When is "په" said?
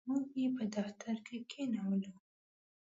0.57-0.63